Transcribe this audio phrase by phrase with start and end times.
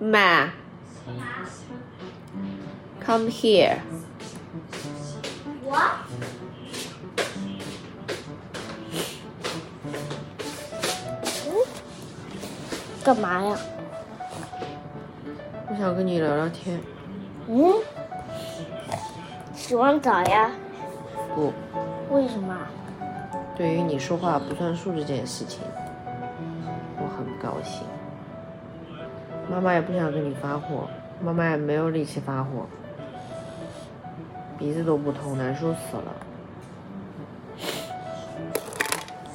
[0.00, 0.48] Ma,
[3.04, 3.78] come here.
[5.64, 5.92] What?
[13.04, 13.56] 干嘛呀？
[15.68, 16.80] 我想跟你聊聊天。
[17.48, 17.74] 嗯？
[19.54, 20.50] 洗完澡呀？
[21.34, 21.52] 不，
[22.10, 22.56] 为什么？
[23.56, 25.60] 对于你说话不算数这件事情，
[26.98, 27.82] 我很不高兴。
[29.54, 30.88] 妈妈也不想跟你发火，
[31.22, 32.66] 妈妈也没有力气发火，
[34.58, 36.12] 鼻子都不通，难受死了。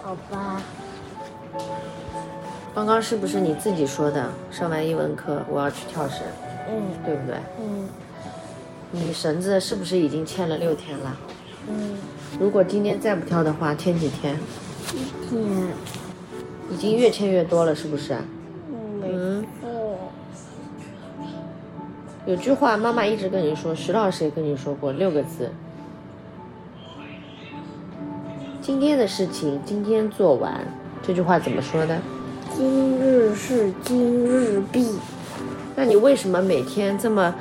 [0.00, 0.62] 好吧。
[2.72, 4.30] 刚刚是不是你自己说的？
[4.52, 6.20] 上完英文课我要去跳绳，
[6.68, 7.34] 嗯对不对？
[7.58, 7.88] 嗯
[8.92, 11.16] 你绳子是不是已经牵了六天了？
[11.68, 11.96] 嗯，
[12.38, 14.38] 如果今天再不跳的话，牵几天？
[14.94, 15.42] 一天。
[16.70, 18.16] 已经越牵越多了，是不是？
[22.26, 25.50] 有句话妈妈一直跟你说，徐老师也跟你说过六个字：
[28.62, 30.60] 今天的事情今天做完。
[31.02, 31.98] 这句话怎么说的？
[32.54, 34.96] 今日事今日毕。
[35.76, 37.34] 那你为什么每天这么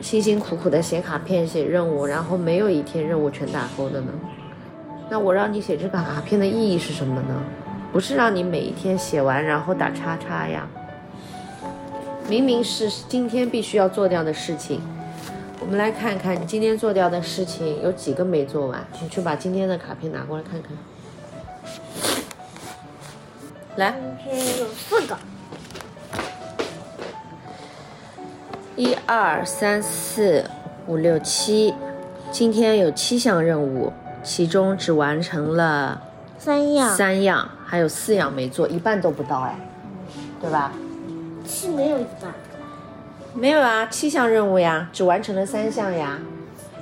[0.00, 4.12] 辛辛苦苦的写卡片、写任务，然后没有一天任务全打勾的呢？
[5.10, 7.42] 那我让你写这个卡片的意义是什么呢？
[7.92, 10.66] 不是让你每一天写完然后打叉叉呀。
[12.28, 14.82] 明明是今天必须要做掉的事情，
[15.60, 18.86] 我们来看看你今天做掉的事情有几个没做完。
[19.00, 20.72] 你去把今天的卡片拿过来看看。
[23.76, 25.16] 来，今天有四个。
[28.76, 30.44] 一二三四
[30.86, 31.74] 五六七，
[32.30, 33.90] 今天有七项任务，
[34.22, 36.02] 其中只完成了
[36.38, 36.94] 三样。
[36.94, 39.58] 三样，还有四样没做，一半都不到哎，
[40.42, 40.70] 对吧？
[41.58, 42.32] 七没有一半。
[43.34, 46.16] 没有啊，七项任务呀，只完成了三项呀，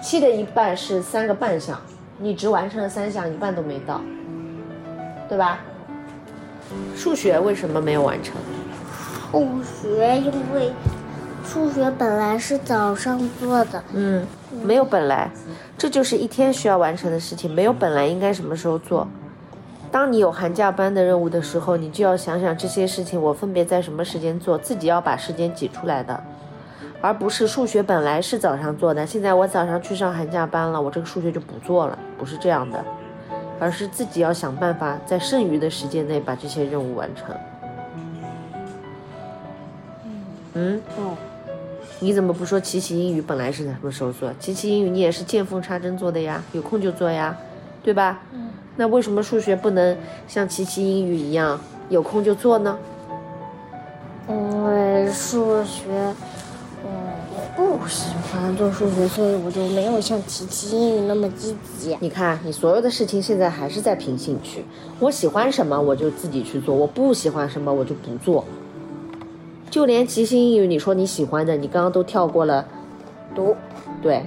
[0.00, 1.76] 七的一半是三个半项，
[2.18, 4.00] 你只完成了三项，一半都没到，
[5.28, 5.58] 对吧？
[6.94, 8.36] 数学为什么没有完成？
[9.32, 10.72] 数学因为
[11.44, 14.24] 数学本来是早上做的，嗯，
[14.62, 15.28] 没有本来，
[15.76, 17.52] 这就是一天需要完成的事情。
[17.52, 19.08] 没有本来应该什么时候做？
[19.90, 26.22] 当你有寒假班的任务的时候，你就要想想这些事情我分别在什么时间做，自己要把时间挤出来的，
[27.00, 32.84] 而不是数学本来是早上做的，现在我早上去上寒假班了，我这个数学就不做了，不是这样的，
[33.58, 37.34] 而是自己要想办法在剩余的时间内把这些任务完成。
[40.54, 40.80] 嗯。
[40.96, 41.16] 哦，
[41.98, 44.32] 你怎么不说琪琪英语本来是在什么时候做？
[44.38, 47.36] 琪琪英语你也是见缝插针做的呀，有空就做呀，
[47.82, 48.20] 对吧？
[48.32, 48.49] 嗯。
[48.76, 52.78] 那为什么数学不能像琪琪英语一样有空就做呢？
[54.28, 56.14] 因为数学，
[56.84, 56.88] 嗯，
[57.34, 61.96] 我不喜欢做数学，所以我就没有像琪琪英语那么积极。
[62.00, 64.64] 你看，你所有的事情现在还是在凭兴趣。
[65.00, 68.44] 我喜欢什么我就自己去做，我不喜欢什么我就不做。
[69.68, 72.66] 就连即兴英语，你说你喜欢的，你刚刚都跳过了
[73.34, 73.56] 读
[74.00, 74.22] 对。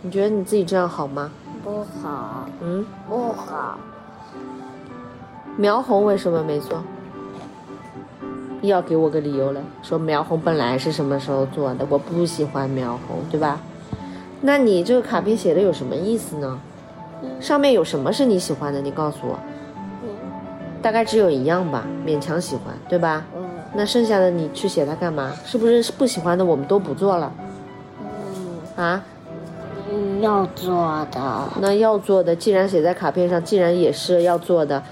[0.00, 1.30] 你觉得你自己这样好吗？
[1.68, 3.78] 不好，嗯，不好，
[5.58, 6.82] 苗红为什么没做？
[8.62, 13.60] 要给我个理由了，说苗红本来是什么时候做的，我不喜欢苗红，对吧？
[14.40, 16.58] 那你这个卡片写的有什么意思呢？
[17.38, 18.80] 上面有什么是你喜欢的？
[18.80, 19.38] 你告诉我。
[20.02, 20.08] 嗯
[20.80, 23.26] 大概只有一样吧，勉强喜欢，对吧？
[23.36, 25.30] 嗯那剩下的你去写它干嘛？
[25.44, 27.30] 是不是不喜欢的我们都不做了
[28.78, 29.04] 嗯啊？
[30.18, 31.48] 嗯，要做的。
[31.60, 34.82] 那要做的，既然写在卡片上，既然也是要做的，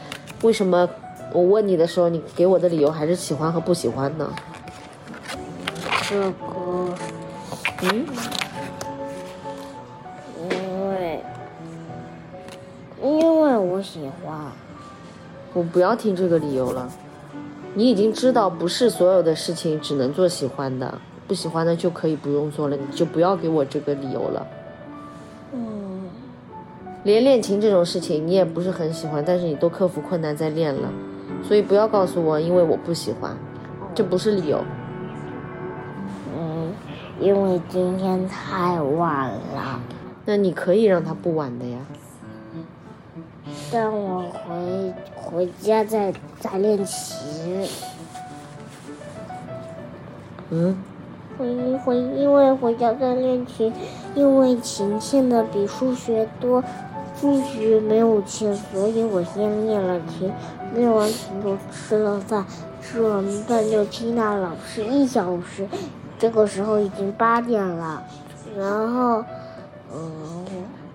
[0.42, 0.88] 为什么
[1.32, 4.32] 我问你的时候，你给我的理由还是喜欢和不喜欢呢？
[6.08, 6.34] 这个，
[7.82, 8.06] 嗯，
[10.48, 11.24] 因为，
[13.02, 14.40] 因为我喜欢。
[15.52, 16.88] 我不要听这个理由了。
[17.74, 24.46] 你已经知道，不是所有的事情只能做喜欢的，不喜欢的就可以不用做了，你就不要给我这个理由了。
[27.06, 30.90] 嗯，连练琴这种事情，你也不是很喜欢，但是你都克服困难在练了，
[31.44, 33.36] 所以不要告诉我，因为我不喜欢，
[33.94, 34.60] 这不是理由。
[36.36, 36.72] 嗯，
[37.20, 39.80] 因为今天太晚了，
[40.24, 41.78] 那你可以让他不晚的呀。
[43.72, 47.64] 但我回回家再再练琴。
[50.50, 50.76] 嗯，
[51.38, 53.72] 回回，因为回家再练琴，
[54.14, 56.62] 因为琴欠的比数学多，
[57.18, 60.30] 数学没有钱，所以我先练了琴，
[60.74, 62.44] 练完琴就吃了饭，
[62.82, 65.66] 吃完饭就听到老师一小时。
[66.18, 68.02] 这个时候已经八点了，
[68.56, 69.24] 然后，
[69.94, 70.44] 嗯，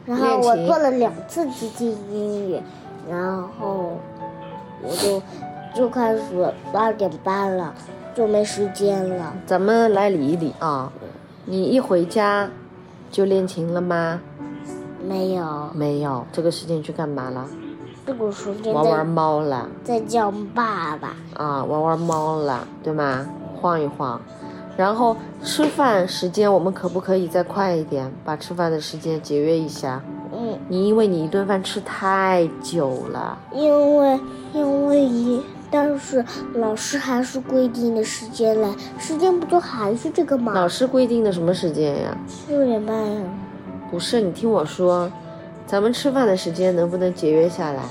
[0.06, 2.62] 然后我做了两次机器英语，
[3.10, 3.98] 然后
[4.82, 5.22] 我就
[5.76, 6.22] 就开始
[6.72, 7.74] 八点半了，
[8.16, 9.34] 就没时间了。
[9.46, 10.92] 咱们来理一理啊，
[11.46, 12.50] 你一回家
[13.12, 14.20] 就练琴了吗？
[15.08, 16.26] 没有，没有。
[16.32, 17.48] 这个时间去干嘛了？
[18.06, 21.16] 这个时间玩玩猫了，在叫爸爸。
[21.36, 23.26] 啊，玩玩猫了，对吗？
[23.56, 24.20] 晃一晃。
[24.76, 30.02] 然后吃饭时间，我们可不可以再快一点，把吃饭的时间节约一下？
[30.34, 33.38] 嗯，你因为你一顿饭吃太久了。
[33.54, 34.20] 因为
[34.54, 36.26] 因为一，但是
[36.56, 40.54] 老师还是规定的时间嘞，时间不就还是这个吗？
[40.54, 42.18] 老师规定的什么时间呀？
[42.48, 43.22] 六点半呀。
[43.92, 45.12] 不是，你听我说，
[45.68, 47.84] 咱们吃饭的时间能不能节约下来？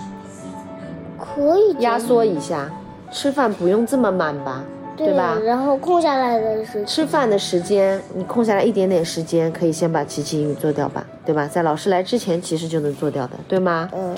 [1.18, 2.70] 可以压缩一下，
[3.12, 4.64] 吃饭不用这么满吧？
[4.96, 5.38] 对吧？
[5.44, 11.46] 然后空下来的是吃饭的时间，你空下来一点点时间，可以先把奇奇英语做掉吧，对吧？
[11.46, 13.88] 在老师来之前，其实就能做掉的，对吗？
[13.94, 14.16] 嗯。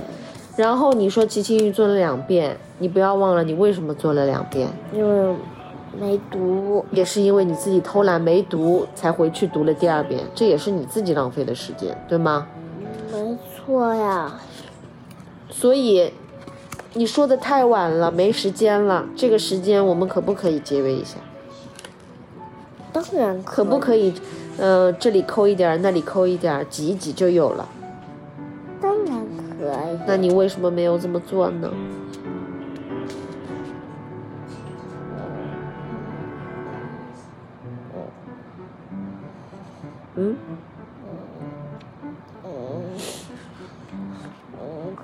[0.54, 4.68] 然后你说奇奇英语做了两遍，你不要忘了你为什么做了两遍？
[4.92, 5.34] 因为
[5.98, 6.84] 没读。
[6.90, 12.46] 也是因为你自己偷懒没读，才回去读了第二遍，这也是你自己浪费的时间，对吗？
[13.12, 14.40] 没错呀。
[15.50, 16.12] 所以。
[16.94, 19.06] 你说的太晚了，没时间了。
[19.16, 21.16] 这个时间我们可不可以节约一下？
[22.92, 24.12] 当然可不可以？
[24.58, 27.66] 呃，这里抠一点，那里抠一点，挤一挤就有了。
[28.78, 29.26] 当然
[29.58, 29.98] 可以。
[30.06, 31.70] 那你为什么没有这么做呢？
[40.22, 40.36] 嗯？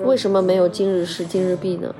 [0.00, 1.92] 为什么没有今日事今日毕呢？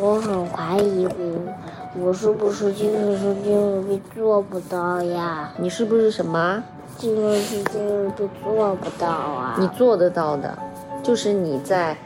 [0.00, 5.52] 我很怀疑我，我是不是今日事今日毕做不到呀？
[5.58, 6.62] 你是不是什么？
[6.98, 9.56] 今日事今日毕做不到啊？
[9.58, 10.58] 你做得到的，
[11.02, 11.96] 就是你在，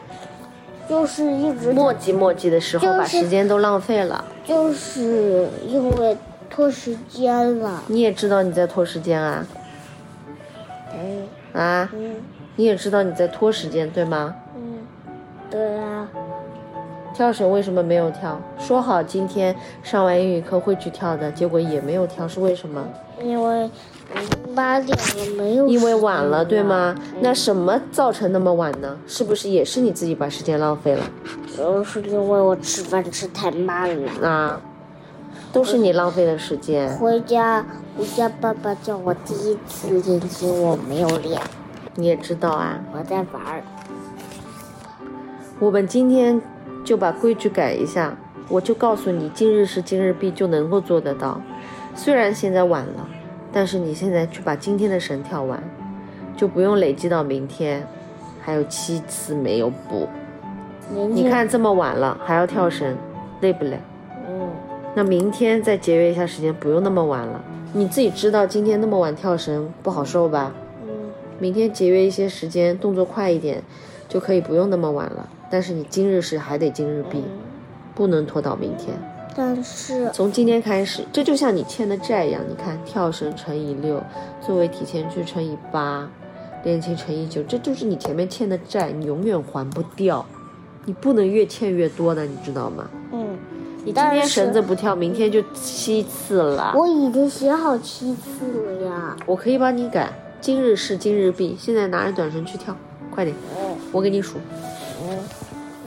[0.89, 4.25] 就是一直磨叽磨叽的时候把时间都浪费了。
[4.45, 6.17] 就是因为
[6.49, 7.83] 拖时间了。
[7.89, 9.47] 你也知道你在拖时间啊？
[10.95, 11.29] 嗯。
[11.53, 11.91] 啊？
[11.93, 12.17] 嗯。
[12.57, 14.35] 你也知道你在拖时间，对吗？
[14.57, 14.79] 嗯，
[15.51, 16.09] 对啊。
[17.15, 18.41] 跳绳为什么没有跳？
[18.59, 22.83] 说好今天上完英语课会去跳的，结果也没有跳，是为什么？
[23.23, 23.71] 因为
[24.55, 25.67] 八点了没有。
[25.67, 26.95] 因为晚了，对吗？
[27.21, 28.97] 那什么造成那么晚呢？
[29.07, 31.05] 是不是也是你自己把时间浪费了？
[31.57, 33.89] 都是因为我吃饭吃太慢
[34.21, 34.29] 了。
[34.29, 34.61] 啊，
[35.57, 36.87] 都是你浪费的时间。
[36.99, 37.65] 回家，
[37.97, 41.41] 回家，爸爸叫我第一次练琴，我没有练。
[41.95, 43.63] 你也知道啊，我在玩儿。
[45.59, 46.39] 我们今天
[46.85, 48.15] 就把规矩改一下，
[48.51, 51.41] 我就告诉你，今日事今日毕就能够做得到。
[51.95, 53.09] 虽然现在晚了，
[53.51, 55.65] 但是你现在去把今天的绳跳完，
[56.37, 57.83] 就不用累积到明天。
[58.43, 60.07] 还有七次没有补，
[61.09, 62.95] 你看这么晚了还要跳绳，
[63.41, 63.81] 累不累？
[64.97, 64.99] 嗯。
[64.99, 67.45] 那明天再节约一下时间，不用那么晚了。
[67.75, 70.53] 你自己知道今天那么晚跳绳不好受吧？
[71.39, 73.63] 明天节约一些时间，动作快一点，
[74.09, 75.29] 就可以不用那么晚了。
[75.51, 77.23] 但是你今日事还得今日毕，
[77.95, 78.97] 不能拖到明天。
[79.37, 82.41] 但是从今天开始，这就像你欠的债一样。
[82.49, 84.03] 你看，跳绳乘以六，
[84.41, 86.09] 作为提前去乘以八，
[86.65, 90.25] 练琴乘以九，这就是你前面欠的债，你永远还不掉。
[90.87, 92.89] 你不能越欠越多的，你知道吗？
[93.13, 93.37] 嗯。
[93.87, 96.73] 你今天绳子不跳，明天就七次了。
[96.75, 99.17] 我已经写好七次了呀。
[99.25, 100.13] 我可以帮你改。
[100.41, 102.77] 今日事今日毕，现在拿着短绳去跳，
[103.15, 103.37] 快点！
[103.93, 104.39] 我给你数。
[105.05, 105.17] 嗯，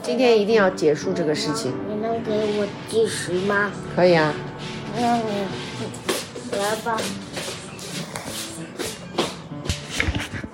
[0.02, 1.74] 今天一定要结束这个事情。
[1.90, 3.70] 你能给我计时吗？
[3.94, 4.32] 可以啊。
[4.96, 5.22] 那你
[6.52, 6.96] 来吧。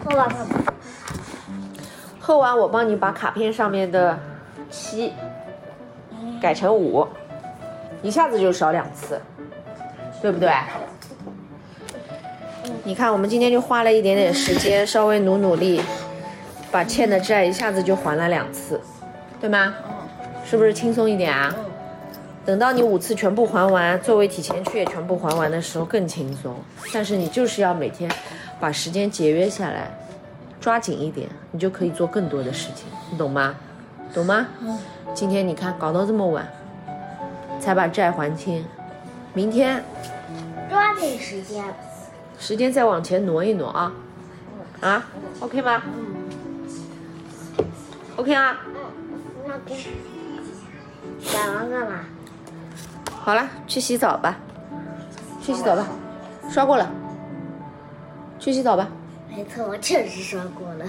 [0.05, 0.75] 喝完吧。
[2.19, 4.19] 喝完，我帮你把卡片上面的
[4.69, 5.13] 七
[6.43, 7.07] 改成五，
[8.03, 9.21] 一下子就少两次，
[10.23, 10.51] 对不对？
[12.85, 15.81] 你看，我们今天就花了一点点时间，稍微努努力，
[16.71, 18.81] 把欠的债一下子就还了两次，
[19.41, 19.75] 对吗？
[20.45, 21.55] 是不是轻松一点啊？
[22.45, 26.55] 等到你五次全部还完，作为提前去也全部还完的时候更轻松。
[26.95, 28.09] 但是你就是要每天
[28.61, 29.91] 把时间节约下来，
[30.61, 33.57] 抓紧一点，你就可以做更多的事情，你懂吗？
[34.15, 34.47] 懂吗？
[35.13, 36.49] 今天你看搞到这么晚，
[37.67, 38.65] 才把债还清，
[39.35, 39.83] 明天
[40.71, 41.65] 抓紧时间。
[42.39, 43.93] 时间再往前挪一挪啊，
[44.81, 45.05] 啊
[45.41, 45.83] ，OK 吗？
[45.85, 47.65] 嗯。
[48.15, 48.59] OK 啊？
[48.69, 48.75] 嗯，
[49.49, 49.77] 那边
[51.33, 52.05] 改完干嘛？
[53.11, 54.37] 好了，去洗澡吧，
[55.43, 55.89] 去洗澡吧，
[56.49, 56.89] 刷过了，
[58.39, 58.87] 去洗澡吧，
[59.29, 60.85] 没错，我确实刷过了。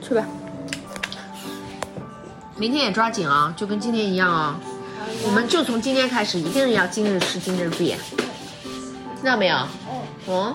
[0.00, 0.24] 去吧。
[2.56, 4.60] 明天也抓紧啊，就跟今天一样啊、
[5.22, 7.94] 我们就从今天开始，一定要今日事今日毕，
[9.16, 9.56] 听到没有？
[9.56, 10.54] 嗯嗯，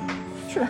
[0.00, 0.08] 嗯。
[0.48, 0.68] 去吧。